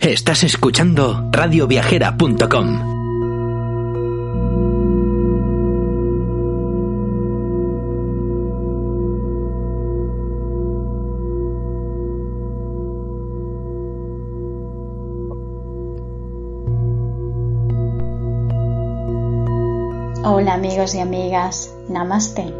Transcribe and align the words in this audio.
Estás 0.00 0.44
escuchando 0.44 1.28
radioviajera.com. 1.30 3.00
Hola 20.24 20.54
amigos 20.54 20.94
y 20.94 21.00
amigas, 21.00 21.74
Namaste. 21.90 22.54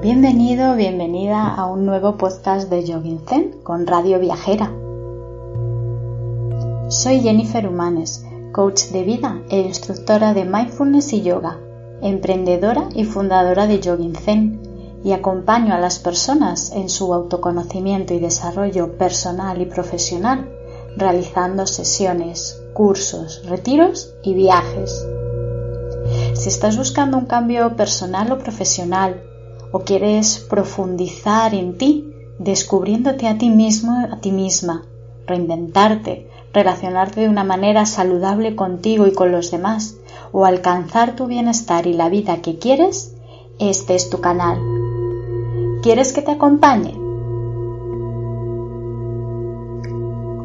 Bienvenido, 0.00 0.76
bienvenida 0.76 1.52
a 1.52 1.66
un 1.66 1.84
nuevo 1.84 2.16
podcast 2.16 2.70
de 2.70 2.86
Zen 3.26 3.56
con 3.64 3.88
Radio 3.88 4.20
Viajera. 4.20 4.70
Soy 6.98 7.20
Jennifer 7.20 7.68
Humanes, 7.68 8.24
coach 8.52 8.84
de 8.84 9.04
vida 9.04 9.42
e 9.50 9.60
instructora 9.60 10.32
de 10.32 10.46
mindfulness 10.46 11.12
y 11.12 11.20
yoga, 11.20 11.58
emprendedora 12.00 12.88
y 12.94 13.04
fundadora 13.04 13.66
de 13.66 13.80
Yogin 13.80 14.14
Zen 14.14 14.62
y 15.04 15.12
acompaño 15.12 15.74
a 15.74 15.78
las 15.78 15.98
personas 15.98 16.72
en 16.72 16.88
su 16.88 17.12
autoconocimiento 17.12 18.14
y 18.14 18.18
desarrollo 18.18 18.96
personal 18.96 19.60
y 19.60 19.66
profesional 19.66 20.48
realizando 20.96 21.66
sesiones, 21.66 22.62
cursos, 22.72 23.42
retiros 23.44 24.14
y 24.22 24.32
viajes. 24.32 25.06
Si 26.32 26.48
estás 26.48 26.78
buscando 26.78 27.18
un 27.18 27.26
cambio 27.26 27.76
personal 27.76 28.32
o 28.32 28.38
profesional 28.38 29.22
o 29.70 29.80
quieres 29.80 30.38
profundizar 30.48 31.52
en 31.52 31.76
ti, 31.76 32.10
descubriéndote 32.38 33.28
a 33.28 33.36
ti 33.36 33.50
mismo, 33.50 33.92
a 34.10 34.18
ti 34.18 34.32
misma, 34.32 34.86
reinventarte, 35.26 36.30
relacionarte 36.56 37.20
de 37.20 37.28
una 37.28 37.44
manera 37.44 37.84
saludable 37.84 38.56
contigo 38.56 39.06
y 39.06 39.12
con 39.12 39.30
los 39.30 39.50
demás, 39.50 39.96
o 40.32 40.46
alcanzar 40.46 41.14
tu 41.14 41.26
bienestar 41.26 41.86
y 41.86 41.92
la 41.92 42.08
vida 42.08 42.40
que 42.40 42.58
quieres, 42.58 43.14
este 43.58 43.94
es 43.94 44.08
tu 44.08 44.22
canal. 44.22 44.58
¿Quieres 45.82 46.14
que 46.14 46.22
te 46.22 46.30
acompañe? 46.30 46.94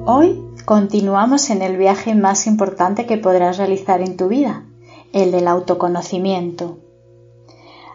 Hoy 0.06 0.44
continuamos 0.66 1.50
en 1.50 1.62
el 1.62 1.78
viaje 1.78 2.14
más 2.14 2.46
importante 2.46 3.06
que 3.06 3.18
podrás 3.18 3.58
realizar 3.58 4.02
en 4.02 4.18
tu 4.18 4.28
vida, 4.28 4.66
el 5.14 5.31
del 5.31 5.48
autoconocimiento. 5.48 6.80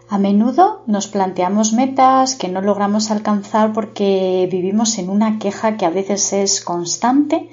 A 0.09 0.17
menudo 0.17 0.85
nos 0.87 1.07
planteamos 1.07 1.75
metas 1.75 2.35
que 2.35 2.49
no 2.49 2.63
logramos 2.63 3.11
alcanzar 3.11 3.75
porque 3.75 4.49
vivimos 4.51 4.97
en 4.97 5.11
una 5.11 5.39
queja 5.39 5.77
que 5.77 5.85
a 5.85 5.91
veces 5.91 6.33
es 6.33 6.63
constante 6.63 7.51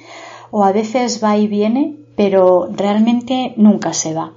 o 0.56 0.64
a 0.64 0.72
veces 0.72 1.20
va 1.24 1.36
y 1.36 1.48
viene, 1.48 1.98
pero 2.16 2.70
realmente 2.72 3.56
nunca 3.58 3.92
se 3.92 4.14
va. 4.14 4.34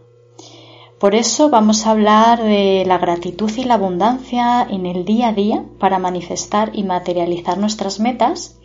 Por 0.98 1.14
eso 1.14 1.50
vamos 1.50 1.86
a 1.86 1.90
hablar 1.90 2.42
de 2.42 2.84
la 2.86 2.96
gratitud 2.96 3.52
y 3.54 3.64
la 3.64 3.74
abundancia 3.74 4.66
en 4.68 4.86
el 4.86 5.04
día 5.04 5.28
a 5.28 5.32
día 5.34 5.62
para 5.78 5.98
manifestar 5.98 6.70
y 6.72 6.84
materializar 6.84 7.58
nuestras 7.58 8.00
metas. 8.00 8.56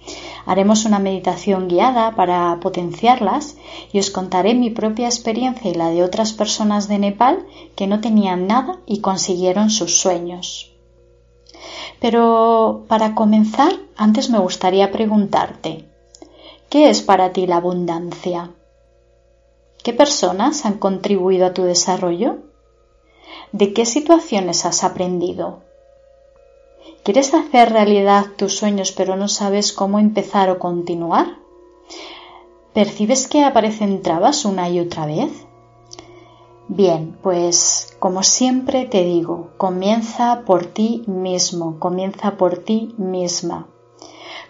Haremos 0.45 0.85
una 0.85 1.00
meditación 1.00 1.67
guiada 1.67 2.16
para 2.16 2.57
potenciarlas 2.61 3.57
y 3.91 4.00
os 4.00 4.11
contaré 4.11 4.56
mi 4.56 4.69
propia 4.69 5.07
experiencia 5.07 5.69
y 5.69 5.73
la 5.73 5.90
de 5.90 6.03
otras 6.03 6.31
personas 6.31 6.88
de 6.88 7.00
Nepal 7.00 7.45
que 7.75 7.85
no 7.85 8.00
tenían 8.00 8.47
nada 8.47 8.79
y 8.85 9.01
consiguieron 9.01 9.69
sus 9.69 10.00
sueños. 10.00 10.72
Pero 12.00 12.85
para 12.88 13.13
comenzar, 13.13 13.73
antes 13.97 14.29
me 14.29 14.40
gustaría 14.40 14.90
preguntarte, 14.94 15.91
¿Qué 16.72 16.90
es 16.90 17.02
para 17.02 17.34
ti 17.34 17.48
la 17.48 17.58
abundancia? 17.58 18.52
¿Qué 19.84 19.92
personas 19.92 20.66
han 20.66 20.78
contribuido 20.78 21.48
a 21.48 21.54
tu 21.54 21.64
desarrollo? 21.64 22.38
¿De 23.52 23.74
qué 23.74 23.86
situaciones 23.86 24.66
has 24.66 24.86
aprendido? 24.86 25.64
¿Quieres 27.04 27.34
hacer 27.34 27.74
realidad 27.74 28.28
tus 28.38 28.56
sueños 28.56 28.94
pero 28.94 29.18
no 29.18 29.28
sabes 29.28 29.74
cómo 29.74 30.00
empezar 30.00 30.50
o 30.50 30.59
continuar? 30.59 31.40
¿Percibes 32.74 33.28
que 33.28 33.44
aparecen 33.44 34.02
trabas 34.02 34.46
una 34.46 34.70
y 34.70 34.80
otra 34.80 35.06
vez? 35.06 35.30
Bien, 36.70 37.18
pues 37.22 37.98
como 38.00 38.24
siempre 38.24 38.86
te 38.86 39.03
digo, 39.03 39.50
comienza 39.58 40.44
por 40.46 40.68
ti 40.68 41.03
mismo, 41.06 41.80
comienza 41.80 42.38
por 42.38 42.59
ti 42.59 42.96
misma. 42.98 43.68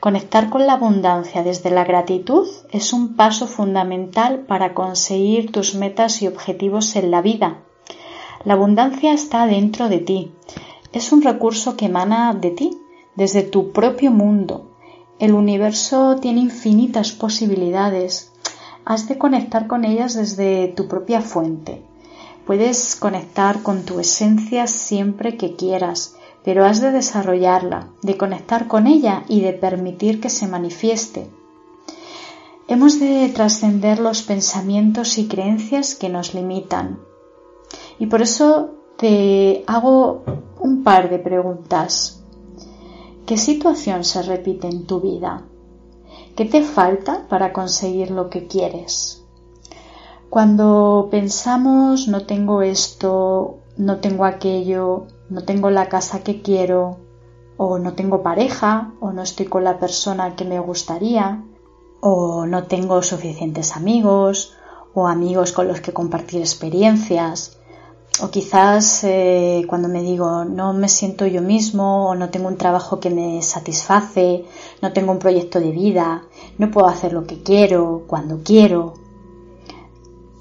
Conectar 0.01 0.49
con 0.49 0.65
la 0.65 0.73
abundancia 0.73 1.43
desde 1.43 1.69
la 1.69 1.83
gratitud 1.83 2.47
es 2.71 2.91
un 2.91 3.15
paso 3.15 3.45
fundamental 3.45 4.39
para 4.39 4.73
conseguir 4.73 5.51
tus 5.51 5.75
metas 5.75 6.23
y 6.23 6.27
objetivos 6.27 6.95
en 6.95 7.11
la 7.11 7.21
vida. 7.21 7.59
La 8.43 8.55
abundancia 8.55 9.13
está 9.13 9.45
dentro 9.45 9.89
de 9.89 9.99
ti. 9.99 10.31
Es 10.91 11.11
un 11.11 11.21
recurso 11.21 11.77
que 11.77 11.85
emana 11.85 12.33
de 12.33 12.49
ti, 12.49 12.71
desde 13.15 13.43
tu 13.43 13.73
propio 13.73 14.09
mundo. 14.09 14.71
El 15.19 15.35
universo 15.35 16.15
tiene 16.19 16.39
infinitas 16.39 17.11
posibilidades. 17.11 18.31
Has 18.85 19.07
de 19.07 19.19
conectar 19.19 19.67
con 19.67 19.85
ellas 19.85 20.15
desde 20.15 20.69
tu 20.69 20.87
propia 20.87 21.21
fuente. 21.21 21.83
Puedes 22.47 22.95
conectar 22.95 23.61
con 23.61 23.83
tu 23.83 23.99
esencia 23.99 24.65
siempre 24.65 25.37
que 25.37 25.55
quieras 25.55 26.15
pero 26.43 26.65
has 26.65 26.81
de 26.81 26.91
desarrollarla, 26.91 27.87
de 28.01 28.17
conectar 28.17 28.67
con 28.67 28.87
ella 28.87 29.23
y 29.27 29.41
de 29.41 29.53
permitir 29.53 30.19
que 30.19 30.29
se 30.29 30.47
manifieste. 30.47 31.29
Hemos 32.67 32.99
de 32.99 33.29
trascender 33.29 33.99
los 33.99 34.21
pensamientos 34.23 35.17
y 35.17 35.27
creencias 35.27 35.95
que 35.95 36.09
nos 36.09 36.33
limitan. 36.33 36.99
Y 37.99 38.07
por 38.07 38.21
eso 38.21 38.71
te 38.97 39.63
hago 39.67 40.23
un 40.59 40.83
par 40.83 41.09
de 41.09 41.19
preguntas. 41.19 42.23
¿Qué 43.25 43.37
situación 43.37 44.03
se 44.03 44.21
repite 44.23 44.67
en 44.67 44.85
tu 44.85 44.99
vida? 44.99 45.43
¿Qué 46.35 46.45
te 46.45 46.63
falta 46.63 47.27
para 47.27 47.51
conseguir 47.51 48.11
lo 48.11 48.29
que 48.29 48.47
quieres? 48.47 49.23
Cuando 50.29 51.09
pensamos 51.11 52.07
no 52.07 52.25
tengo 52.25 52.61
esto, 52.61 53.57
no 53.77 53.97
tengo 53.97 54.23
aquello, 54.23 55.07
no 55.31 55.43
tengo 55.45 55.69
la 55.69 55.87
casa 55.87 56.23
que 56.23 56.41
quiero, 56.41 56.97
o 57.55 57.79
no 57.79 57.93
tengo 57.93 58.21
pareja, 58.21 58.91
o 58.99 59.13
no 59.13 59.23
estoy 59.23 59.45
con 59.45 59.63
la 59.63 59.79
persona 59.79 60.35
que 60.35 60.43
me 60.43 60.59
gustaría, 60.59 61.41
o 62.01 62.45
no 62.45 62.65
tengo 62.65 63.01
suficientes 63.01 63.77
amigos, 63.77 64.53
o 64.93 65.07
amigos 65.07 65.53
con 65.53 65.69
los 65.69 65.79
que 65.79 65.93
compartir 65.93 66.41
experiencias, 66.41 67.57
o 68.21 68.29
quizás 68.29 69.05
eh, 69.05 69.63
cuando 69.69 69.87
me 69.87 70.01
digo 70.01 70.43
no 70.43 70.73
me 70.73 70.89
siento 70.89 71.25
yo 71.25 71.41
mismo, 71.41 72.09
o 72.09 72.15
no 72.15 72.29
tengo 72.29 72.49
un 72.49 72.57
trabajo 72.57 72.99
que 72.99 73.09
me 73.09 73.41
satisface, 73.41 74.43
no 74.81 74.91
tengo 74.91 75.13
un 75.13 75.19
proyecto 75.19 75.61
de 75.61 75.71
vida, 75.71 76.23
no 76.57 76.71
puedo 76.71 76.87
hacer 76.87 77.13
lo 77.13 77.23
que 77.23 77.41
quiero, 77.41 78.03
cuando 78.05 78.41
quiero. 78.43 78.95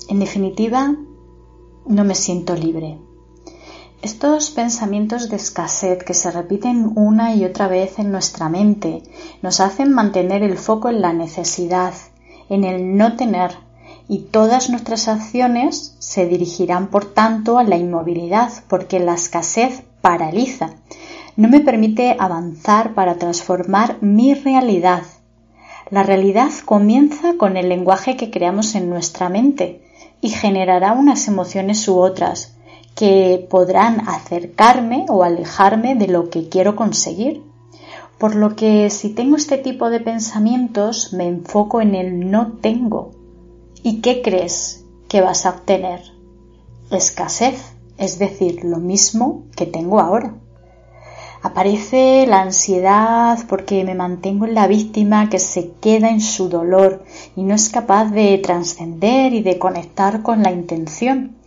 En 0.09 0.19
definitiva, 0.19 0.97
no 1.87 2.05
me 2.05 2.17
siento 2.17 2.57
libre. 2.57 2.99
Estos 4.03 4.51
pensamientos 4.51 5.29
de 5.29 5.37
escasez 5.37 6.03
que 6.05 6.15
se 6.15 6.31
repiten 6.31 6.93
una 6.95 7.35
y 7.35 7.45
otra 7.45 7.69
vez 7.69 7.99
en 7.99 8.11
nuestra 8.11 8.49
mente 8.49 9.03
nos 9.43 9.61
hacen 9.61 9.93
mantener 9.93 10.43
el 10.43 10.57
foco 10.57 10.89
en 10.89 11.03
la 11.03 11.13
necesidad, 11.13 11.93
en 12.49 12.65
el 12.65 12.97
no 12.97 13.17
tener, 13.17 13.51
y 14.09 14.21
todas 14.21 14.71
nuestras 14.71 15.07
acciones 15.07 15.97
se 15.99 16.25
dirigirán 16.27 16.89
por 16.89 17.13
tanto 17.13 17.59
a 17.59 17.63
la 17.63 17.77
inmovilidad, 17.77 18.51
porque 18.69 19.01
la 19.01 19.13
escasez 19.13 19.83
paraliza, 20.01 20.71
no 21.37 21.49
me 21.49 21.61
permite 21.61 22.17
avanzar 22.19 22.95
para 22.95 23.17
transformar 23.17 23.99
mi 24.01 24.33
realidad. 24.33 25.03
La 25.91 26.05
realidad 26.05 26.51
comienza 26.65 27.35
con 27.37 27.59
el 27.59 27.69
lenguaje 27.69 28.17
que 28.17 28.31
creamos 28.31 28.75
en 28.75 28.89
nuestra 28.89 29.29
mente 29.29 29.83
y 30.23 30.31
generará 30.31 30.93
unas 30.93 31.29
emociones 31.29 31.87
u 31.87 31.99
otras, 31.99 32.55
que 33.01 33.47
podrán 33.49 34.07
acercarme 34.11 35.07
o 35.09 35.25
alejarme 35.25 35.95
de 35.95 36.07
lo 36.07 36.29
que 36.29 36.51
quiero 36.51 36.77
conseguir. 36.77 37.43
Por 38.19 38.35
lo 38.35 38.55
que 38.57 38.91
si 38.91 39.09
tengo 39.09 39.37
este 39.37 39.57
tipo 39.57 39.89
de 39.89 40.01
pensamientos, 40.01 41.15
me 41.15 41.27
enfoco 41.27 41.81
en 41.81 41.95
el 41.95 42.31
no 42.31 42.59
tengo. 42.61 43.13
¿Y 43.83 44.03
qué 44.03 44.21
crees 44.21 44.85
que 45.09 45.23
vas 45.23 45.47
a 45.47 45.51
obtener? 45.53 46.03
Escasez, 46.91 47.73
es 47.97 48.19
decir, 48.19 48.65
lo 48.65 48.77
mismo 48.77 49.45
que 49.57 49.65
tengo 49.65 49.99
ahora. 49.99 50.35
Aparece 51.41 52.27
la 52.27 52.43
ansiedad 52.43 53.39
porque 53.49 53.83
me 53.83 53.95
mantengo 53.95 54.45
en 54.45 54.53
la 54.53 54.67
víctima 54.67 55.31
que 55.31 55.39
se 55.39 55.71
queda 55.81 56.11
en 56.11 56.21
su 56.21 56.51
dolor 56.51 57.03
y 57.35 57.45
no 57.45 57.55
es 57.55 57.71
capaz 57.71 58.11
de 58.11 58.37
trascender 58.37 59.33
y 59.33 59.41
de 59.41 59.59
conectar 59.59 60.23
con 60.23 60.43
la 60.43 60.53
intención. 60.53 61.39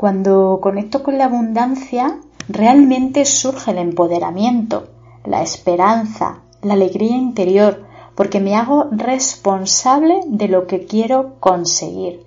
Cuando 0.00 0.60
conecto 0.62 1.02
con 1.02 1.18
la 1.18 1.26
abundancia, 1.26 2.20
realmente 2.48 3.26
surge 3.26 3.72
el 3.72 3.76
empoderamiento, 3.76 4.88
la 5.26 5.42
esperanza, 5.42 6.40
la 6.62 6.72
alegría 6.72 7.14
interior, 7.14 7.84
porque 8.14 8.40
me 8.40 8.56
hago 8.56 8.86
responsable 8.90 10.22
de 10.26 10.48
lo 10.48 10.66
que 10.66 10.86
quiero 10.86 11.38
conseguir. 11.38 12.24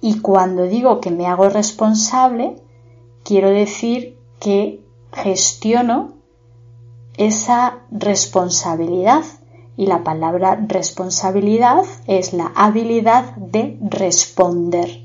Y 0.00 0.20
cuando 0.20 0.62
digo 0.62 1.02
que 1.02 1.10
me 1.10 1.26
hago 1.26 1.50
responsable, 1.50 2.56
quiero 3.22 3.50
decir 3.50 4.16
que 4.40 4.80
gestiono 5.12 6.14
esa 7.18 7.80
responsabilidad. 7.90 9.24
Y 9.76 9.88
la 9.88 10.04
palabra 10.04 10.58
responsabilidad 10.66 11.84
es 12.06 12.32
la 12.32 12.50
habilidad 12.54 13.36
de 13.36 13.76
responder. 13.82 15.03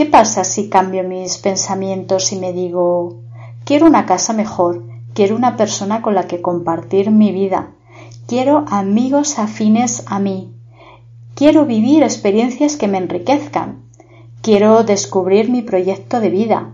¿Qué 0.00 0.06
pasa 0.06 0.44
si 0.44 0.70
cambio 0.70 1.04
mis 1.04 1.36
pensamientos 1.36 2.32
y 2.32 2.36
me 2.36 2.54
digo, 2.54 3.20
quiero 3.66 3.84
una 3.84 4.06
casa 4.06 4.32
mejor, 4.32 4.82
quiero 5.12 5.36
una 5.36 5.58
persona 5.58 6.00
con 6.00 6.14
la 6.14 6.26
que 6.26 6.40
compartir 6.40 7.10
mi 7.10 7.32
vida, 7.32 7.72
quiero 8.26 8.64
amigos 8.68 9.38
afines 9.38 10.04
a 10.06 10.18
mí, 10.18 10.54
quiero 11.34 11.66
vivir 11.66 12.02
experiencias 12.02 12.78
que 12.78 12.88
me 12.88 12.96
enriquezcan, 12.96 13.82
quiero 14.40 14.84
descubrir 14.84 15.50
mi 15.50 15.60
proyecto 15.60 16.18
de 16.20 16.30
vida, 16.30 16.70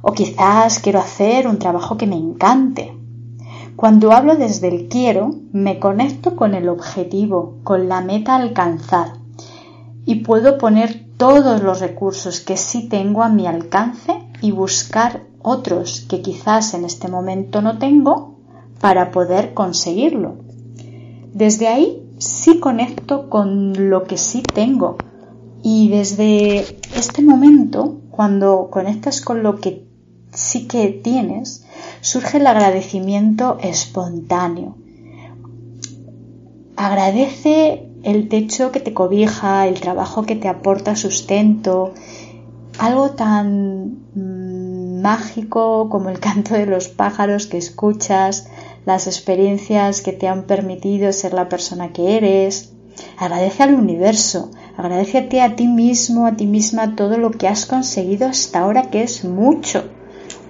o 0.00 0.12
quizás 0.12 0.78
quiero 0.78 0.98
hacer 0.98 1.46
un 1.46 1.58
trabajo 1.58 1.98
que 1.98 2.06
me 2.06 2.16
encante, 2.16 2.96
cuando 3.76 4.12
hablo 4.12 4.36
desde 4.36 4.68
el 4.68 4.88
quiero, 4.88 5.34
me 5.52 5.78
conecto 5.78 6.36
con 6.36 6.54
el 6.54 6.70
objetivo, 6.70 7.58
con 7.64 7.90
la 7.90 8.00
meta 8.00 8.32
a 8.32 8.36
alcanzar 8.36 9.18
y 10.06 10.24
puedo 10.24 10.56
poner 10.56 11.09
todos 11.20 11.62
los 11.62 11.80
recursos 11.80 12.40
que 12.40 12.56
sí 12.56 12.88
tengo 12.88 13.22
a 13.22 13.28
mi 13.28 13.46
alcance 13.46 14.26
y 14.40 14.52
buscar 14.52 15.20
otros 15.42 16.06
que 16.08 16.22
quizás 16.22 16.72
en 16.72 16.86
este 16.86 17.08
momento 17.08 17.60
no 17.60 17.76
tengo 17.76 18.38
para 18.80 19.10
poder 19.10 19.52
conseguirlo. 19.52 20.36
Desde 21.34 21.68
ahí 21.68 22.10
sí 22.16 22.58
conecto 22.58 23.28
con 23.28 23.90
lo 23.90 24.04
que 24.04 24.16
sí 24.16 24.42
tengo 24.42 24.96
y 25.62 25.90
desde 25.90 26.78
este 26.96 27.20
momento, 27.20 28.00
cuando 28.10 28.70
conectas 28.70 29.20
con 29.20 29.42
lo 29.42 29.56
que 29.56 29.86
sí 30.32 30.66
que 30.68 30.88
tienes, 30.88 31.66
surge 32.00 32.38
el 32.38 32.46
agradecimiento 32.46 33.58
espontáneo. 33.60 34.78
Agradece 36.76 37.89
el 38.02 38.28
techo 38.28 38.72
que 38.72 38.80
te 38.80 38.94
cobija, 38.94 39.66
el 39.66 39.80
trabajo 39.80 40.24
que 40.24 40.36
te 40.36 40.48
aporta 40.48 40.96
sustento, 40.96 41.94
algo 42.78 43.10
tan 43.10 43.98
mm, 44.14 45.00
mágico 45.02 45.88
como 45.90 46.08
el 46.08 46.20
canto 46.26 46.54
de 46.54 46.66
los 46.66 46.88
pájaros 46.88 47.46
que 47.46 47.58
escuchas, 47.58 48.48
las 48.86 49.06
experiencias 49.06 50.00
que 50.02 50.12
te 50.12 50.28
han 50.28 50.44
permitido 50.44 51.12
ser 51.12 51.34
la 51.34 51.48
persona 51.48 51.92
que 51.92 52.16
eres. 52.16 52.72
Agradece 53.18 53.62
al 53.62 53.74
universo, 53.74 54.50
agradecete 54.76 55.40
a 55.42 55.56
ti 55.56 55.66
mismo, 55.66 56.26
a 56.26 56.36
ti 56.36 56.46
misma 56.46 56.96
todo 56.96 57.18
lo 57.18 57.30
que 57.30 57.48
has 57.48 57.66
conseguido 57.66 58.26
hasta 58.26 58.60
ahora, 58.60 58.90
que 58.90 59.02
es 59.02 59.24
mucho 59.24 59.84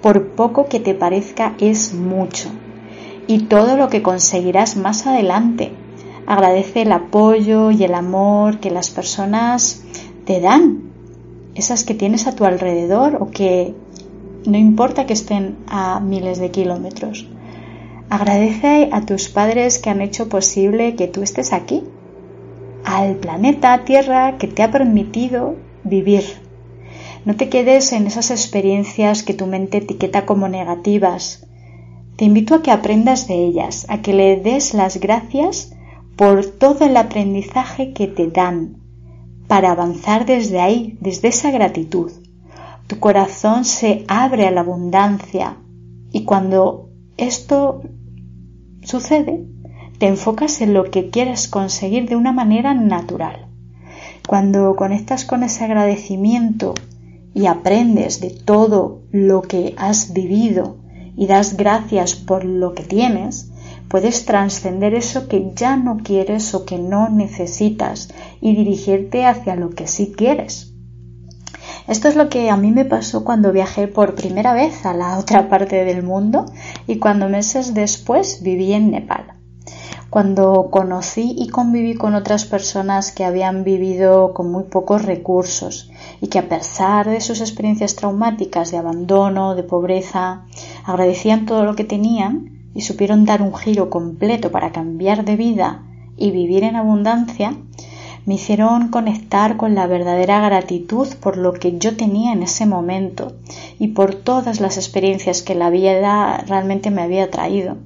por 0.02 0.30
poco 0.30 0.66
que 0.66 0.80
te 0.80 0.94
parezca 0.94 1.54
es 1.60 1.92
mucho. 1.92 2.50
Y 3.26 3.40
todo 3.40 3.76
lo 3.76 3.88
que 3.88 4.02
conseguirás 4.02 4.76
más 4.76 5.06
adelante. 5.06 5.72
Agradece 6.30 6.82
el 6.82 6.92
apoyo 6.92 7.70
y 7.70 7.82
el 7.82 7.94
amor 7.94 8.60
que 8.60 8.70
las 8.70 8.90
personas 8.90 9.82
te 10.24 10.40
dan, 10.40 10.92
esas 11.54 11.84
que 11.84 11.94
tienes 11.94 12.26
a 12.26 12.36
tu 12.36 12.44
alrededor 12.44 13.18
o 13.20 13.30
que 13.30 13.74
no 14.46 14.56
importa 14.56 15.06
que 15.06 15.12
estén 15.12 15.56
a 15.66 15.98
miles 16.00 16.38
de 16.38 16.50
kilómetros. 16.50 17.26
Agradece 18.08 18.88
a 18.92 19.00
tus 19.02 19.28
padres 19.28 19.78
que 19.78 19.90
han 19.90 20.02
hecho 20.02 20.28
posible 20.28 20.94
que 20.94 21.08
tú 21.08 21.22
estés 21.22 21.52
aquí, 21.52 21.82
al 22.84 23.16
planeta 23.16 23.84
Tierra 23.84 24.38
que 24.38 24.46
te 24.46 24.62
ha 24.62 24.70
permitido 24.70 25.56
vivir 25.84 26.24
no 27.24 27.36
te 27.36 27.50
quedes 27.50 27.92
en 27.92 28.06
esas 28.06 28.30
experiencias 28.30 29.22
que 29.22 29.34
tu 29.34 29.46
mente 29.46 29.78
etiqueta 29.78 30.24
como 30.24 30.48
negativas. 30.48 31.46
Te 32.16 32.24
invito 32.24 32.54
a 32.54 32.62
que 32.62 32.70
aprendas 32.70 33.28
de 33.28 33.34
ellas, 33.34 33.84
a 33.90 34.00
que 34.00 34.14
le 34.14 34.36
des 34.36 34.72
las 34.72 35.00
gracias 35.00 35.72
por 36.20 36.44
todo 36.44 36.84
el 36.84 36.98
aprendizaje 36.98 37.94
que 37.94 38.06
te 38.06 38.30
dan, 38.30 38.76
para 39.48 39.70
avanzar 39.72 40.26
desde 40.26 40.60
ahí, 40.60 40.98
desde 41.00 41.28
esa 41.28 41.50
gratitud. 41.50 42.12
Tu 42.88 42.98
corazón 42.98 43.64
se 43.64 44.04
abre 44.06 44.46
a 44.46 44.50
la 44.50 44.60
abundancia 44.60 45.56
y 46.12 46.24
cuando 46.24 46.90
esto 47.16 47.84
sucede, 48.82 49.46
te 49.96 50.08
enfocas 50.08 50.60
en 50.60 50.74
lo 50.74 50.90
que 50.90 51.08
quieres 51.08 51.48
conseguir 51.48 52.06
de 52.06 52.16
una 52.16 52.32
manera 52.32 52.74
natural. 52.74 53.46
Cuando 54.28 54.76
conectas 54.76 55.24
con 55.24 55.42
ese 55.42 55.64
agradecimiento 55.64 56.74
y 57.32 57.46
aprendes 57.46 58.20
de 58.20 58.28
todo 58.28 59.00
lo 59.10 59.40
que 59.40 59.74
has 59.78 60.12
vivido 60.12 60.76
y 61.16 61.28
das 61.28 61.56
gracias 61.56 62.14
por 62.14 62.44
lo 62.44 62.74
que 62.74 62.82
tienes, 62.82 63.49
puedes 63.90 64.24
trascender 64.24 64.94
eso 64.94 65.26
que 65.26 65.50
ya 65.56 65.76
no 65.76 65.98
quieres 65.98 66.54
o 66.54 66.64
que 66.64 66.78
no 66.78 67.08
necesitas 67.08 68.08
y 68.40 68.54
dirigirte 68.54 69.26
hacia 69.26 69.56
lo 69.56 69.70
que 69.70 69.88
sí 69.88 70.14
quieres. 70.16 70.72
Esto 71.88 72.06
es 72.06 72.14
lo 72.14 72.28
que 72.28 72.50
a 72.50 72.56
mí 72.56 72.70
me 72.70 72.84
pasó 72.84 73.24
cuando 73.24 73.50
viajé 73.50 73.88
por 73.88 74.14
primera 74.14 74.54
vez 74.54 74.86
a 74.86 74.94
la 74.94 75.18
otra 75.18 75.48
parte 75.50 75.84
del 75.84 76.04
mundo 76.04 76.46
y 76.86 76.98
cuando 76.98 77.28
meses 77.28 77.74
después 77.74 78.42
viví 78.44 78.72
en 78.72 78.92
Nepal. 78.92 79.34
Cuando 80.08 80.68
conocí 80.70 81.34
y 81.36 81.48
conviví 81.48 81.94
con 81.94 82.14
otras 82.14 82.44
personas 82.44 83.10
que 83.10 83.24
habían 83.24 83.64
vivido 83.64 84.34
con 84.34 84.52
muy 84.52 84.64
pocos 84.64 85.04
recursos 85.04 85.90
y 86.20 86.28
que 86.28 86.38
a 86.38 86.48
pesar 86.48 87.08
de 87.08 87.20
sus 87.20 87.40
experiencias 87.40 87.96
traumáticas 87.96 88.70
de 88.70 88.78
abandono, 88.78 89.56
de 89.56 89.64
pobreza, 89.64 90.46
agradecían 90.84 91.44
todo 91.44 91.64
lo 91.64 91.74
que 91.74 91.84
tenían 91.84 92.59
y 92.74 92.82
supieron 92.82 93.24
dar 93.24 93.42
un 93.42 93.54
giro 93.54 93.90
completo 93.90 94.50
para 94.50 94.72
cambiar 94.72 95.24
de 95.24 95.36
vida 95.36 95.82
y 96.16 96.30
vivir 96.30 96.64
en 96.64 96.76
abundancia, 96.76 97.56
me 98.26 98.34
hicieron 98.34 98.88
conectar 98.88 99.56
con 99.56 99.74
la 99.74 99.86
verdadera 99.86 100.40
gratitud 100.40 101.08
por 101.20 101.36
lo 101.36 101.52
que 101.52 101.78
yo 101.78 101.96
tenía 101.96 102.32
en 102.32 102.42
ese 102.42 102.66
momento 102.66 103.32
y 103.78 103.88
por 103.88 104.14
todas 104.14 104.60
las 104.60 104.76
experiencias 104.76 105.42
que 105.42 105.54
la 105.54 105.70
vida 105.70 106.44
realmente 106.46 106.90
me 106.90 107.02
había 107.02 107.30
traído. 107.30 107.78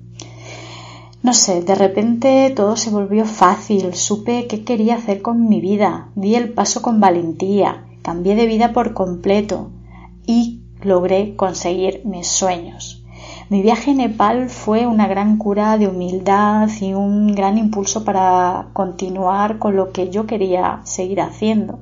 No 1.23 1.33
sé, 1.33 1.63
de 1.63 1.75
repente 1.75 2.53
todo 2.55 2.77
se 2.77 2.91
volvió 2.91 3.25
fácil, 3.25 3.95
supe 3.95 4.47
qué 4.47 4.65
quería 4.65 4.97
hacer 4.97 5.23
con 5.23 5.49
mi 5.49 5.61
vida, 5.61 6.09
di 6.17 6.35
el 6.35 6.53
paso 6.53 6.83
con 6.83 7.01
valentía, 7.01 7.87
cambié 8.03 8.35
de 8.35 8.47
vida 8.47 8.75
por 8.75 8.93
completo 8.93 9.71
y 10.27 10.61
logré 10.83 11.37
conseguir 11.37 12.03
mis 12.05 12.27
sueños. 12.27 13.04
Mi 13.55 13.63
viaje 13.63 13.93
a 13.93 13.95
Nepal 13.95 14.51
fue 14.51 14.85
una 14.85 15.07
gran 15.07 15.37
cura 15.37 15.79
de 15.79 15.87
humildad 15.87 16.69
y 16.81 16.93
un 16.93 17.37
gran 17.37 17.57
impulso 17.57 18.05
para 18.05 18.67
continuar 18.73 19.61
con 19.61 19.77
lo 19.77 19.93
que 19.93 20.11
yo 20.11 20.27
quería 20.27 20.81
seguir 20.83 21.21
haciendo. 21.21 21.79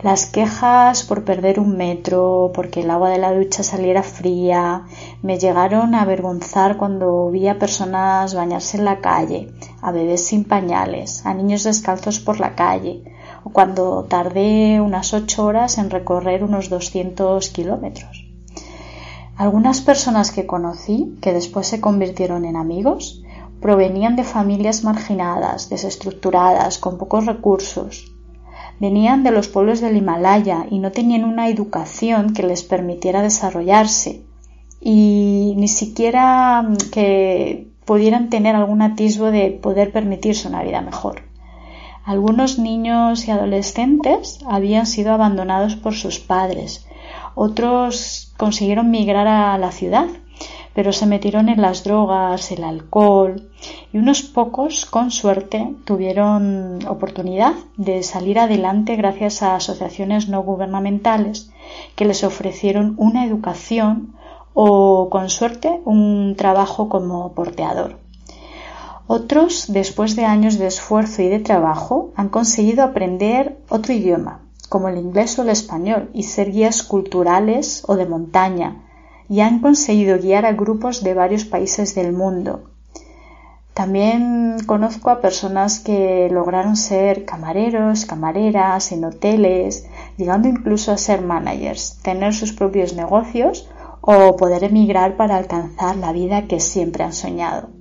Las 0.00 0.26
quejas 0.26 1.02
por 1.02 1.24
perder 1.24 1.58
un 1.58 1.76
metro, 1.76 2.52
porque 2.54 2.82
el 2.82 2.90
agua 2.92 3.10
de 3.10 3.18
la 3.18 3.34
ducha 3.34 3.64
saliera 3.64 4.04
fría, 4.04 4.84
me 5.22 5.40
llegaron 5.40 5.96
a 5.96 6.02
avergonzar 6.02 6.76
cuando 6.76 7.28
vi 7.32 7.48
a 7.48 7.58
personas 7.58 8.36
bañarse 8.36 8.78
en 8.78 8.84
la 8.84 9.00
calle, 9.00 9.52
a 9.82 9.90
bebés 9.90 10.24
sin 10.24 10.44
pañales, 10.44 11.26
a 11.26 11.34
niños 11.34 11.64
descalzos 11.64 12.20
por 12.20 12.38
la 12.38 12.54
calle, 12.54 13.02
cuando 13.52 14.04
tardé 14.04 14.80
unas 14.80 15.14
ocho 15.14 15.46
horas 15.46 15.78
en 15.78 15.90
recorrer 15.90 16.44
unos 16.44 16.68
200 16.70 17.48
kilómetros. 17.48 18.29
Algunas 19.40 19.80
personas 19.80 20.32
que 20.32 20.44
conocí, 20.44 21.16
que 21.22 21.32
después 21.32 21.66
se 21.66 21.80
convirtieron 21.80 22.44
en 22.44 22.56
amigos, 22.56 23.22
provenían 23.62 24.14
de 24.14 24.22
familias 24.22 24.84
marginadas, 24.84 25.70
desestructuradas, 25.70 26.76
con 26.76 26.98
pocos 26.98 27.24
recursos. 27.24 28.12
Venían 28.80 29.22
de 29.22 29.30
los 29.30 29.48
pueblos 29.48 29.80
del 29.80 29.96
Himalaya 29.96 30.66
y 30.70 30.78
no 30.78 30.92
tenían 30.92 31.24
una 31.24 31.48
educación 31.48 32.34
que 32.34 32.42
les 32.42 32.62
permitiera 32.62 33.22
desarrollarse 33.22 34.26
y 34.78 35.54
ni 35.56 35.68
siquiera 35.68 36.68
que 36.92 37.70
pudieran 37.86 38.28
tener 38.28 38.54
algún 38.54 38.82
atisbo 38.82 39.30
de 39.30 39.52
poder 39.52 39.90
permitirse 39.90 40.48
una 40.48 40.62
vida 40.62 40.82
mejor. 40.82 41.22
Algunos 42.04 42.58
niños 42.58 43.26
y 43.26 43.30
adolescentes 43.30 44.40
habían 44.46 44.84
sido 44.84 45.14
abandonados 45.14 45.76
por 45.76 45.94
sus 45.94 46.18
padres, 46.18 46.86
otros 47.34 48.29
consiguieron 48.40 48.90
migrar 48.90 49.26
a 49.28 49.58
la 49.58 49.70
ciudad, 49.70 50.06
pero 50.74 50.94
se 50.94 51.04
metieron 51.04 51.50
en 51.50 51.60
las 51.60 51.84
drogas, 51.84 52.50
el 52.50 52.64
alcohol, 52.64 53.50
y 53.92 53.98
unos 53.98 54.22
pocos, 54.22 54.86
con 54.86 55.10
suerte, 55.10 55.74
tuvieron 55.84 56.78
oportunidad 56.88 57.52
de 57.76 58.02
salir 58.02 58.38
adelante 58.38 58.96
gracias 58.96 59.42
a 59.42 59.56
asociaciones 59.56 60.30
no 60.30 60.42
gubernamentales 60.42 61.50
que 61.96 62.06
les 62.06 62.24
ofrecieron 62.24 62.94
una 62.96 63.26
educación 63.26 64.14
o, 64.54 65.10
con 65.10 65.28
suerte, 65.28 65.78
un 65.84 66.34
trabajo 66.34 66.88
como 66.88 67.34
porteador. 67.34 67.98
Otros, 69.06 69.66
después 69.68 70.16
de 70.16 70.24
años 70.24 70.58
de 70.58 70.66
esfuerzo 70.66 71.20
y 71.20 71.28
de 71.28 71.40
trabajo, 71.40 72.12
han 72.16 72.30
conseguido 72.30 72.84
aprender 72.84 73.58
otro 73.68 73.92
idioma, 73.92 74.40
como 74.70 74.88
el 74.88 74.96
inglés 74.96 75.38
o 75.38 75.42
el 75.42 75.50
español, 75.50 76.08
y 76.14 76.22
ser 76.22 76.50
guías 76.50 76.82
culturales 76.82 77.82
o 77.86 77.96
de 77.96 78.06
montaña, 78.06 78.86
y 79.28 79.40
han 79.40 79.60
conseguido 79.60 80.18
guiar 80.18 80.46
a 80.46 80.54
grupos 80.54 81.04
de 81.04 81.12
varios 81.12 81.44
países 81.44 81.94
del 81.94 82.14
mundo. 82.14 82.70
También 83.74 84.56
conozco 84.64 85.10
a 85.10 85.20
personas 85.20 85.80
que 85.80 86.30
lograron 86.30 86.76
ser 86.76 87.26
camareros, 87.26 88.06
camareras 88.06 88.92
en 88.92 89.04
hoteles, 89.04 89.86
llegando 90.16 90.48
incluso 90.48 90.92
a 90.92 90.96
ser 90.96 91.20
managers, 91.20 91.98
tener 92.02 92.32
sus 92.32 92.54
propios 92.54 92.94
negocios 92.94 93.68
o 94.00 94.36
poder 94.36 94.64
emigrar 94.64 95.18
para 95.18 95.36
alcanzar 95.36 95.96
la 95.96 96.12
vida 96.12 96.46
que 96.46 96.60
siempre 96.60 97.04
han 97.04 97.12
soñado 97.12 97.80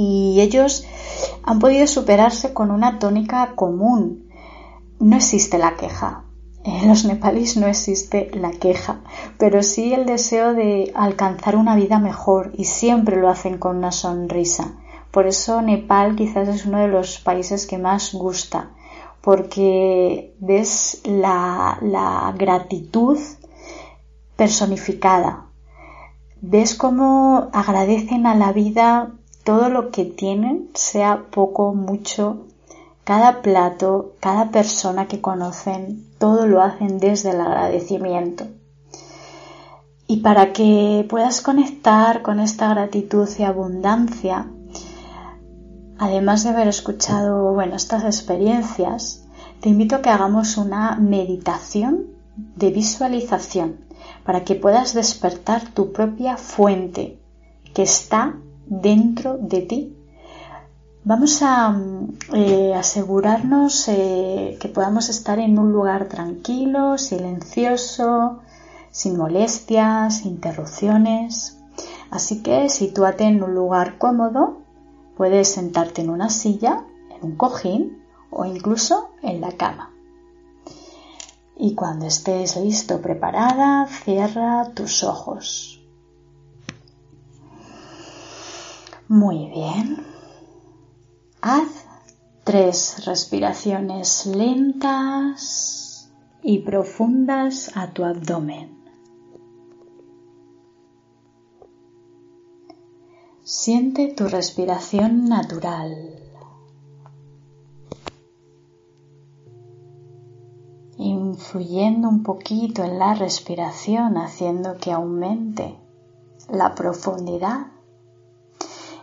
y 0.00 0.40
ellos 0.40 0.86
han 1.42 1.58
podido 1.58 1.86
superarse 1.86 2.54
con 2.54 2.70
una 2.70 2.98
tónica 2.98 3.52
común. 3.54 4.29
No 5.00 5.16
existe 5.16 5.56
la 5.56 5.76
queja. 5.76 6.24
En 6.62 6.86
los 6.86 7.06
nepalíes 7.06 7.56
no 7.56 7.66
existe 7.66 8.30
la 8.34 8.50
queja, 8.50 9.00
pero 9.38 9.62
sí 9.62 9.94
el 9.94 10.04
deseo 10.04 10.52
de 10.52 10.92
alcanzar 10.94 11.56
una 11.56 11.74
vida 11.74 11.98
mejor 11.98 12.52
y 12.54 12.66
siempre 12.66 13.16
lo 13.16 13.30
hacen 13.30 13.56
con 13.56 13.78
una 13.78 13.92
sonrisa. 13.92 14.74
Por 15.10 15.26
eso 15.26 15.62
Nepal 15.62 16.16
quizás 16.16 16.48
es 16.48 16.66
uno 16.66 16.80
de 16.80 16.88
los 16.88 17.18
países 17.18 17.66
que 17.66 17.78
más 17.78 18.12
gusta, 18.12 18.72
porque 19.22 20.34
ves 20.38 21.00
la, 21.04 21.78
la 21.80 22.34
gratitud 22.36 23.18
personificada. 24.36 25.46
Ves 26.42 26.74
cómo 26.74 27.48
agradecen 27.54 28.26
a 28.26 28.34
la 28.34 28.52
vida 28.52 29.12
todo 29.44 29.70
lo 29.70 29.90
que 29.90 30.04
tienen, 30.04 30.68
sea 30.74 31.24
poco, 31.30 31.72
mucho, 31.74 32.46
cada 33.10 33.42
plato, 33.42 34.14
cada 34.20 34.52
persona 34.52 35.08
que 35.08 35.20
conocen, 35.20 36.06
todo 36.20 36.46
lo 36.46 36.62
hacen 36.62 37.00
desde 37.00 37.30
el 37.30 37.40
agradecimiento. 37.40 38.44
Y 40.06 40.18
para 40.18 40.52
que 40.52 41.04
puedas 41.10 41.40
conectar 41.40 42.22
con 42.22 42.38
esta 42.38 42.72
gratitud 42.72 43.28
y 43.36 43.42
abundancia, 43.42 44.46
además 45.98 46.44
de 46.44 46.50
haber 46.50 46.68
escuchado 46.68 47.52
bueno, 47.52 47.74
estas 47.74 48.04
experiencias, 48.04 49.26
te 49.60 49.70
invito 49.70 49.96
a 49.96 50.02
que 50.02 50.10
hagamos 50.10 50.56
una 50.56 50.94
meditación 50.94 52.06
de 52.36 52.70
visualización 52.70 53.86
para 54.22 54.44
que 54.44 54.54
puedas 54.54 54.94
despertar 54.94 55.68
tu 55.74 55.90
propia 55.90 56.36
fuente 56.36 57.18
que 57.74 57.82
está 57.82 58.36
dentro 58.66 59.36
de 59.36 59.62
ti. 59.62 59.96
Vamos 61.02 61.42
a 61.42 61.74
asegurarnos 62.80 63.88
eh, 63.88 64.58
que 64.60 64.68
podamos 64.68 65.08
estar 65.08 65.38
en 65.38 65.58
un 65.58 65.72
lugar 65.72 66.08
tranquilo, 66.08 66.98
silencioso, 66.98 68.40
sin 68.90 69.16
molestias, 69.16 70.24
interrupciones. 70.24 71.58
Así 72.10 72.42
que 72.42 72.68
sitúate 72.68 73.24
en 73.24 73.42
un 73.42 73.54
lugar 73.54 73.98
cómodo, 73.98 74.58
puedes 75.16 75.48
sentarte 75.48 76.02
en 76.02 76.10
una 76.10 76.28
silla, 76.28 76.84
en 77.10 77.30
un 77.30 77.36
cojín 77.36 78.02
o 78.30 78.44
incluso 78.44 79.10
en 79.22 79.40
la 79.40 79.52
cama. 79.52 79.92
Y 81.56 81.74
cuando 81.74 82.06
estés 82.06 82.56
listo, 82.56 83.00
preparada, 83.00 83.86
cierra 83.86 84.70
tus 84.74 85.04
ojos. 85.04 85.82
Muy 89.08 89.50
bien. 89.50 90.04
Haz 91.42 91.79
tres 92.50 93.06
respiraciones 93.06 94.26
lentas 94.26 96.10
y 96.42 96.58
profundas 96.58 97.70
a 97.76 97.92
tu 97.92 98.04
abdomen. 98.04 98.76
Siente 103.44 104.12
tu 104.16 104.26
respiración 104.26 105.26
natural. 105.26 105.94
Influyendo 110.96 112.08
un 112.08 112.24
poquito 112.24 112.82
en 112.82 112.98
la 112.98 113.14
respiración, 113.14 114.16
haciendo 114.16 114.76
que 114.76 114.90
aumente 114.90 115.78
la 116.48 116.74
profundidad 116.74 117.68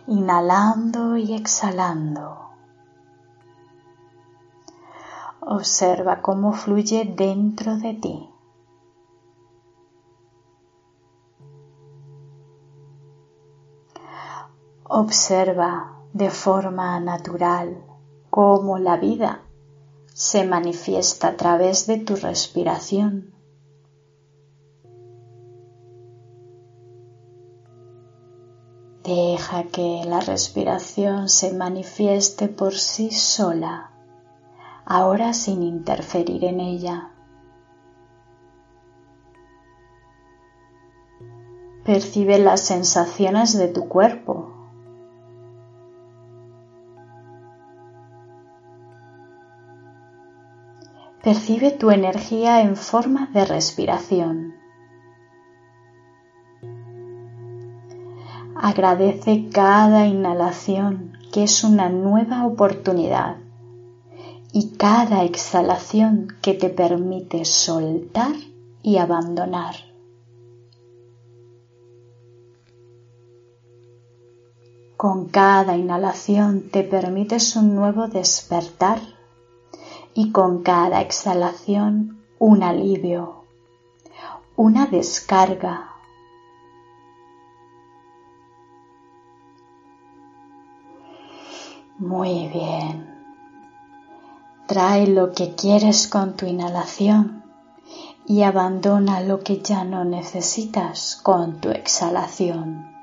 inhalando 0.06 1.16
y 1.16 1.32
exhalando. 1.32 2.47
Observa 5.50 6.20
cómo 6.20 6.52
fluye 6.52 7.06
dentro 7.06 7.78
de 7.78 7.94
ti. 7.94 8.28
Observa 14.84 16.02
de 16.12 16.28
forma 16.28 17.00
natural 17.00 17.82
cómo 18.28 18.76
la 18.76 18.98
vida 18.98 19.40
se 20.12 20.44
manifiesta 20.44 21.28
a 21.28 21.36
través 21.38 21.86
de 21.86 21.96
tu 21.96 22.16
respiración. 22.16 23.32
Deja 29.02 29.62
que 29.64 30.02
la 30.04 30.20
respiración 30.20 31.30
se 31.30 31.54
manifieste 31.54 32.48
por 32.48 32.74
sí 32.74 33.10
sola, 33.10 33.97
ahora 34.90 35.34
sin 35.34 35.62
interferir 35.62 36.44
en 36.46 36.60
ella. 36.60 37.10
Percibe 41.84 42.38
las 42.38 42.62
sensaciones 42.62 43.56
de 43.58 43.68
tu 43.68 43.86
cuerpo. 43.86 44.54
Percibe 51.22 51.70
tu 51.70 51.90
energía 51.90 52.62
en 52.62 52.74
forma 52.74 53.26
de 53.26 53.44
respiración. 53.44 54.54
Agradece 58.56 59.50
cada 59.52 60.06
inhalación 60.06 61.12
que 61.30 61.42
es 61.44 61.62
una 61.62 61.90
nueva 61.90 62.46
oportunidad 62.46 63.36
y 64.52 64.76
cada 64.76 65.24
exhalación 65.24 66.28
que 66.42 66.54
te 66.54 66.70
permite 66.70 67.44
soltar 67.44 68.34
y 68.82 68.96
abandonar. 68.98 69.74
Con 74.96 75.28
cada 75.28 75.76
inhalación 75.76 76.70
te 76.70 76.82
permites 76.82 77.54
un 77.56 77.74
nuevo 77.74 78.08
despertar 78.08 79.00
y 80.14 80.32
con 80.32 80.62
cada 80.62 81.00
exhalación 81.00 82.24
un 82.38 82.62
alivio, 82.62 83.44
una 84.56 84.86
descarga, 84.86 85.98
Muy 91.98 92.46
bien. 92.54 93.17
Trae 94.68 95.06
lo 95.06 95.32
que 95.32 95.54
quieres 95.54 96.08
con 96.08 96.36
tu 96.36 96.44
inhalación 96.44 97.42
y 98.26 98.42
abandona 98.42 99.22
lo 99.22 99.40
que 99.40 99.62
ya 99.62 99.82
no 99.82 100.04
necesitas 100.04 101.18
con 101.22 101.58
tu 101.58 101.70
exhalación. 101.70 102.94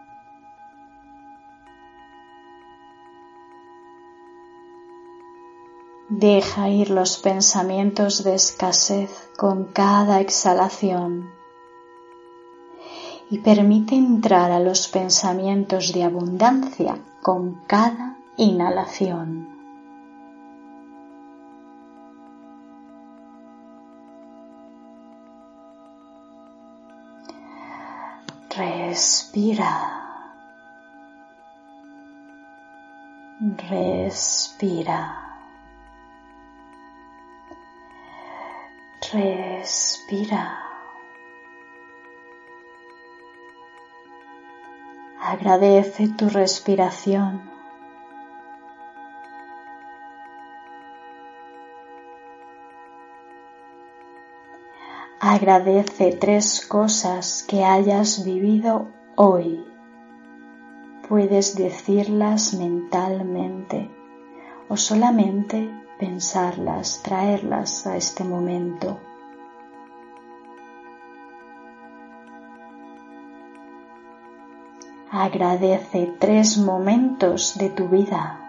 Deja 6.07 6.69
ir 6.69 6.91
los 6.91 7.17
pensamientos 7.17 8.23
de 8.23 8.35
escasez 8.35 9.31
con 9.35 9.65
cada 9.65 10.21
exhalación 10.21 11.31
y 13.31 13.39
permite 13.39 13.95
entrar 13.95 14.51
a 14.51 14.59
los 14.59 14.87
pensamientos 14.87 15.93
de 15.93 16.03
abundancia 16.03 16.99
con 17.23 17.55
cada 17.65 18.19
inhalación. 18.37 19.54
Respira. 28.57 29.73
Respira. 33.69 34.99
Respira. 39.11 40.59
Agradece 45.19 46.07
tu 46.17 46.29
respiración. 46.29 47.54
Agradece 55.27 56.11
tres 56.11 56.63
cosas 56.67 57.41
que 57.41 57.63
hayas 57.63 58.23
vivido 58.23 58.89
hoy. 59.15 59.65
Puedes 61.09 61.55
decirlas 61.55 62.53
mentalmente 62.53 63.89
o 64.69 64.77
solamente 64.77 65.67
pensarlas, 65.97 67.01
traerlas 67.01 67.87
a 67.87 67.97
este 67.97 68.23
momento. 68.23 68.99
Agradece 75.09 76.13
tres 76.19 76.59
momentos 76.59 77.57
de 77.57 77.71
tu 77.71 77.87
vida. 77.87 78.44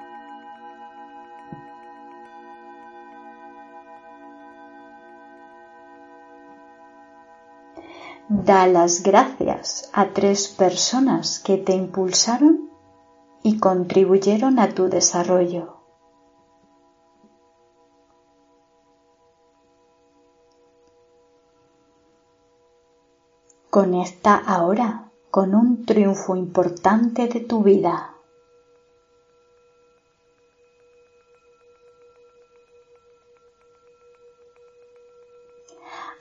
Da 8.47 8.69
las 8.69 9.03
gracias 9.03 9.91
a 9.93 10.11
tres 10.11 10.47
personas 10.47 11.41
que 11.41 11.57
te 11.57 11.75
impulsaron 11.75 12.71
y 13.43 13.59
contribuyeron 13.59 14.61
a 14.61 14.69
tu 14.69 14.89
desarrollo. 14.89 15.79
Conecta 23.69 24.37
ahora 24.37 25.11
con 25.33 25.53
un 25.57 25.85
triunfo 25.85 26.37
importante 26.37 27.27
de 27.27 27.41
tu 27.41 27.65
vida. 27.65 28.16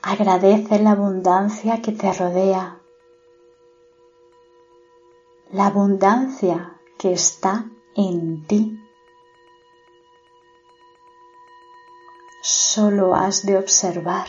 Agradece 0.08 0.78
la 0.78 0.92
abundancia 0.92 1.82
que 1.82 1.92
te 1.92 2.14
rodea, 2.14 2.80
la 5.52 5.66
abundancia 5.66 6.80
que 7.00 7.14
está 7.14 7.66
en 7.96 8.46
ti. 8.46 8.80
Solo 12.44 13.16
has 13.16 13.48
de 13.48 13.58
observar. 13.58 14.28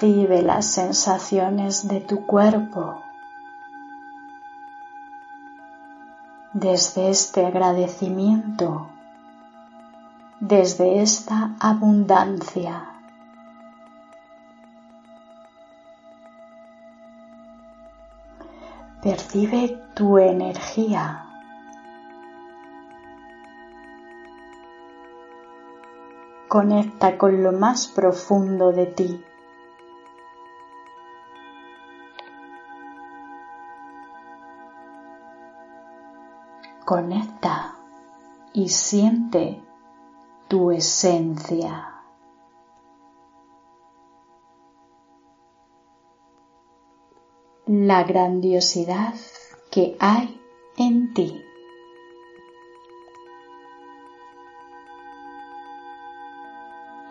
Percibe 0.00 0.40
las 0.40 0.64
sensaciones 0.64 1.86
de 1.86 2.00
tu 2.00 2.24
cuerpo. 2.24 3.02
Desde 6.54 7.10
este 7.10 7.44
agradecimiento, 7.44 8.88
desde 10.40 11.02
esta 11.02 11.54
abundancia. 11.60 12.88
Percibe 19.02 19.82
tu 19.92 20.16
energía. 20.16 21.26
Conecta 26.48 27.18
con 27.18 27.42
lo 27.42 27.52
más 27.52 27.86
profundo 27.86 28.72
de 28.72 28.86
ti. 28.86 29.24
Conecta 36.90 37.76
y 38.52 38.68
siente 38.68 39.62
tu 40.48 40.72
esencia. 40.72 42.02
La 47.64 48.02
grandiosidad 48.02 49.14
que 49.70 49.96
hay 50.00 50.42
en 50.78 51.14
ti. 51.14 51.40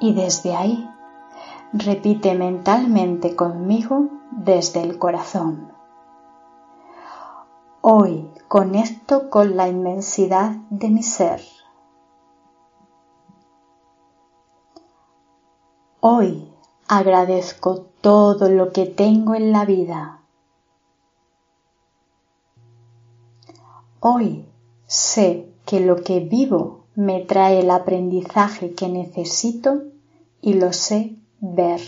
Y 0.01 0.13
desde 0.13 0.55
ahí 0.57 0.89
repite 1.71 2.35
mentalmente 2.35 3.33
conmigo 3.33 4.09
desde 4.31 4.83
el 4.83 4.99
corazón. 4.99 5.78
Hoy 7.91 8.29
conecto 8.47 9.31
con 9.31 9.57
la 9.57 9.67
inmensidad 9.67 10.57
de 10.69 10.91
mi 10.91 11.01
ser. 11.01 11.41
Hoy 15.99 16.53
agradezco 16.87 17.87
todo 17.99 18.47
lo 18.47 18.73
que 18.73 18.85
tengo 18.85 19.33
en 19.33 19.51
la 19.51 19.65
vida. 19.65 20.21
Hoy 24.01 24.45
sé 24.85 25.51
que 25.65 25.79
lo 25.79 26.03
que 26.03 26.19
vivo 26.19 26.83
me 26.93 27.21
trae 27.21 27.61
el 27.61 27.71
aprendizaje 27.71 28.75
que 28.75 28.87
necesito 28.87 29.81
y 30.41 30.53
lo 30.53 30.73
sé 30.73 31.15
ver. 31.39 31.81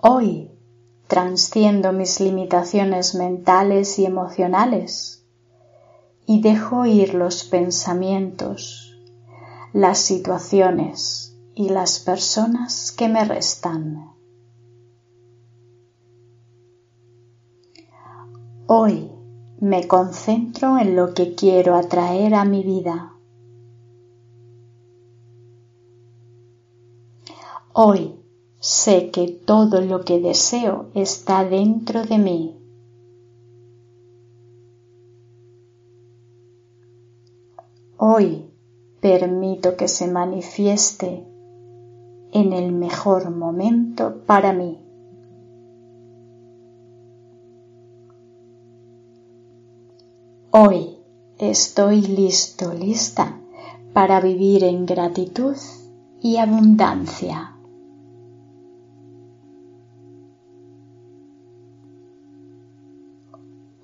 Hoy 0.00 0.53
transciendo 1.06 1.92
mis 1.92 2.20
limitaciones 2.20 3.14
mentales 3.14 3.98
y 3.98 4.06
emocionales 4.06 5.24
y 6.26 6.40
dejo 6.40 6.86
ir 6.86 7.14
los 7.14 7.44
pensamientos, 7.44 8.96
las 9.72 9.98
situaciones 9.98 11.36
y 11.54 11.68
las 11.68 12.00
personas 12.00 12.92
que 12.92 13.08
me 13.08 13.24
restan. 13.24 14.12
Hoy 18.66 19.10
me 19.60 19.86
concentro 19.86 20.78
en 20.78 20.96
lo 20.96 21.12
que 21.12 21.34
quiero 21.34 21.74
atraer 21.74 22.34
a 22.34 22.46
mi 22.46 22.62
vida. 22.62 23.14
Hoy 27.74 28.23
Sé 28.66 29.10
que 29.10 29.28
todo 29.28 29.82
lo 29.82 30.06
que 30.06 30.20
deseo 30.20 30.86
está 30.94 31.44
dentro 31.44 32.02
de 32.02 32.16
mí. 32.16 32.56
Hoy 37.98 38.46
permito 39.02 39.76
que 39.76 39.86
se 39.86 40.10
manifieste 40.10 41.26
en 42.32 42.54
el 42.54 42.72
mejor 42.72 43.30
momento 43.30 44.22
para 44.24 44.54
mí. 44.54 44.80
Hoy 50.52 51.00
estoy 51.36 52.00
listo, 52.00 52.72
lista 52.72 53.38
para 53.92 54.22
vivir 54.22 54.64
en 54.64 54.86
gratitud 54.86 55.56
y 56.22 56.38
abundancia. 56.38 57.53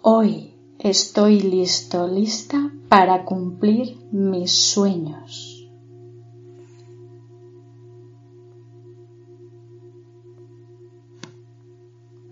Hoy 0.02 0.54
estoy 0.78 1.42
listo, 1.42 2.08
lista 2.08 2.72
para 2.88 3.26
cumplir 3.26 3.98
mis 4.10 4.50
sueños. 4.50 5.70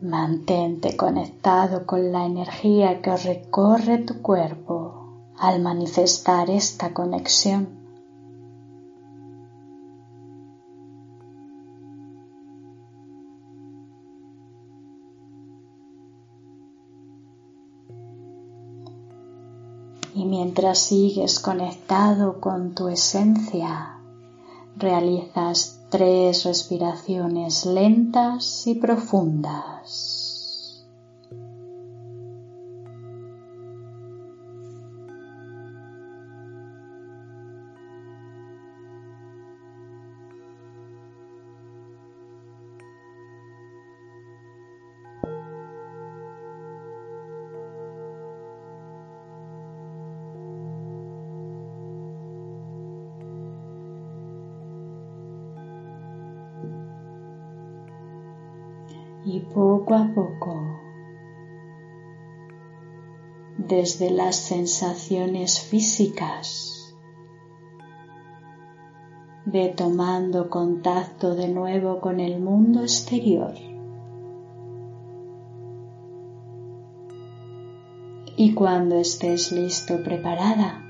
Mantente 0.01 0.97
conectado 0.97 1.85
con 1.85 2.11
la 2.11 2.25
energía 2.25 3.03
que 3.03 3.15
recorre 3.19 3.99
tu 3.99 4.23
cuerpo 4.23 5.35
al 5.37 5.61
manifestar 5.61 6.49
esta 6.49 6.95
conexión. 6.95 7.78
Mientras 20.39 20.79
sigues 20.79 21.41
conectado 21.41 22.41
con 22.41 22.73
tu 22.73 22.87
esencia, 22.87 23.99
realizas 24.77 25.81
tres 25.91 26.45
respiraciones 26.45 27.67
lentas 27.67 28.65
y 28.69 28.77
profundas. 28.77 30.18
Desde 63.79 64.11
las 64.11 64.35
sensaciones 64.35 65.61
físicas, 65.61 66.97
ve 69.45 69.69
tomando 69.69 70.51
contacto 70.51 71.37
de 71.37 71.47
nuevo 71.47 72.01
con 72.01 72.19
el 72.19 72.41
mundo 72.41 72.83
exterior. 72.83 73.55
Y 78.37 78.53
cuando 78.55 78.99
estés 78.99 79.53
listo, 79.53 80.03
preparada, 80.03 80.85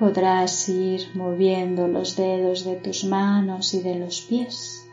podrás 0.00 0.68
ir 0.68 1.02
moviendo 1.14 1.86
los 1.86 2.16
dedos 2.16 2.64
de 2.64 2.74
tus 2.74 3.04
manos 3.04 3.74
y 3.74 3.80
de 3.80 3.94
los 3.94 4.22
pies 4.22 4.90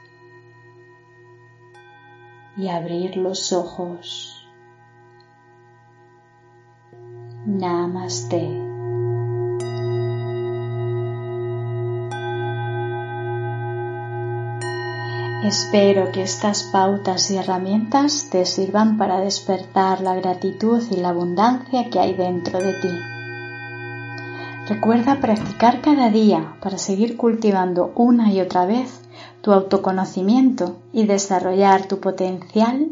y 2.56 2.68
abrir 2.68 3.18
los 3.18 3.52
ojos. 3.52 4.35
Namaste. 7.60 8.42
Espero 15.46 16.12
que 16.12 16.24
estas 16.24 16.64
pautas 16.64 17.32
y 17.32 17.38
herramientas 17.38 18.28
te 18.30 18.46
sirvan 18.46 18.98
para 18.98 19.22
despertar 19.22 20.02
la 20.02 20.16
gratitud 20.16 20.84
y 20.92 20.98
la 20.98 21.10
abundancia 21.10 21.90
que 21.90 22.00
hay 22.00 22.14
dentro 22.14 22.60
de 22.60 22.74
ti. 22.74 22.90
Recuerda 24.68 25.22
practicar 25.22 25.80
cada 25.80 26.10
día 26.10 26.58
para 26.62 26.78
seguir 26.78 27.16
cultivando 27.16 27.94
una 27.96 28.34
y 28.34 28.42
otra 28.42 28.66
vez 28.66 29.00
tu 29.42 29.54
autoconocimiento 29.54 30.76
y 30.92 31.06
desarrollar 31.06 31.88
tu 31.88 32.02
potencial 32.02 32.88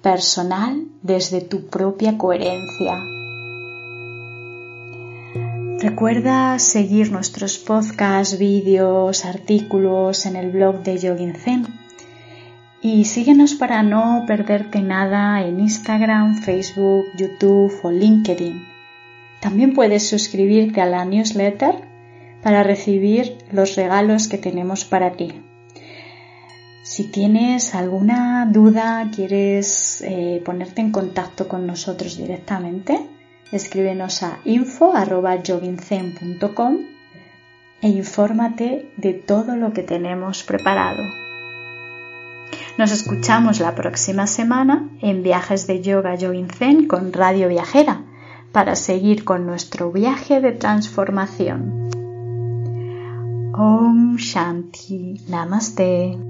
personal 0.00 0.86
desde 1.02 1.42
tu 1.42 1.66
propia 1.66 2.16
coherencia. 2.16 3.19
Recuerda 5.80 6.58
seguir 6.58 7.10
nuestros 7.10 7.56
podcasts, 7.56 8.38
vídeos, 8.38 9.24
artículos 9.24 10.26
en 10.26 10.36
el 10.36 10.50
blog 10.50 10.82
de 10.82 10.98
Yogin 10.98 11.34
Zen 11.34 11.68
y 12.82 13.06
síguenos 13.06 13.54
para 13.54 13.82
no 13.82 14.24
perderte 14.26 14.82
nada 14.82 15.42
en 15.42 15.58
Instagram, 15.58 16.42
Facebook, 16.42 17.06
YouTube 17.16 17.72
o 17.82 17.90
LinkedIn. 17.90 18.62
También 19.40 19.72
puedes 19.72 20.06
suscribirte 20.06 20.82
a 20.82 20.86
la 20.86 21.06
newsletter 21.06 21.76
para 22.42 22.62
recibir 22.62 23.38
los 23.50 23.74
regalos 23.74 24.28
que 24.28 24.36
tenemos 24.36 24.84
para 24.84 25.12
ti. 25.12 25.32
Si 26.82 27.04
tienes 27.04 27.74
alguna 27.74 28.46
duda, 28.52 29.10
quieres 29.16 30.02
eh, 30.02 30.42
ponerte 30.44 30.82
en 30.82 30.92
contacto 30.92 31.48
con 31.48 31.66
nosotros 31.66 32.18
directamente, 32.18 33.00
escríbenos 33.52 34.22
a 34.22 34.38
info.joginzen.com 34.44 36.78
e 37.82 37.88
infórmate 37.88 38.92
de 38.96 39.14
todo 39.14 39.56
lo 39.56 39.72
que 39.72 39.82
tenemos 39.82 40.42
preparado. 40.42 41.02
Nos 42.78 42.92
escuchamos 42.92 43.60
la 43.60 43.74
próxima 43.74 44.26
semana 44.26 44.88
en 45.02 45.22
Viajes 45.22 45.66
de 45.66 45.82
Yoga 45.82 46.16
Zen 46.16 46.86
con 46.86 47.12
Radio 47.12 47.48
Viajera 47.48 48.04
para 48.52 48.76
seguir 48.76 49.24
con 49.24 49.46
nuestro 49.46 49.92
viaje 49.92 50.40
de 50.40 50.52
transformación. 50.52 51.90
Om 53.54 54.16
Shanti 54.16 55.20
Namaste. 55.28 56.29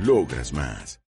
Logras 0.00 0.52
más. 0.52 0.98